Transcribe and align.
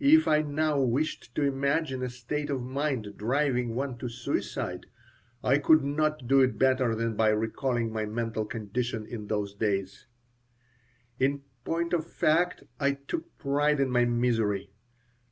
If 0.00 0.26
I 0.26 0.42
now 0.42 0.80
wished 0.80 1.36
to 1.36 1.42
imagine 1.44 2.02
a 2.02 2.10
state 2.10 2.50
of 2.50 2.64
mind 2.64 3.14
driving 3.16 3.76
one 3.76 3.96
to 3.98 4.08
suicide 4.08 4.86
I 5.40 5.58
could 5.58 5.84
not 5.84 6.26
do 6.26 6.40
it 6.40 6.58
better 6.58 6.96
than 6.96 7.14
by 7.14 7.28
recalling 7.28 7.92
my 7.92 8.04
mental 8.04 8.44
condition 8.44 9.06
in 9.06 9.28
those 9.28 9.54
days 9.54 10.08
In 11.20 11.42
point 11.64 11.92
of 11.92 12.04
fact 12.12 12.64
I 12.80 12.94
took 12.94 13.38
pride 13.38 13.78
in 13.78 13.88
my 13.88 14.04
misery. 14.04 14.72